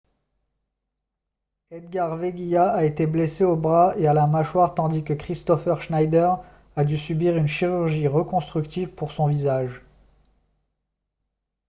edgar 1.69 2.17
veguilla 2.17 2.71
a 2.71 2.85
été 2.85 3.05
blessé 3.05 3.43
au 3.43 3.55
bras 3.55 3.93
et 3.99 4.07
à 4.07 4.15
la 4.15 4.25
mâchoire 4.25 4.73
tandis 4.73 5.03
que 5.03 5.13
kristoffer 5.13 5.75
schneider 5.79 6.41
a 6.75 6.85
dû 6.85 6.97
subir 6.97 7.37
une 7.37 7.45
chirurgie 7.45 8.07
reconstructive 8.07 8.89
pour 8.95 9.11
son 9.11 9.27
visage 9.27 9.83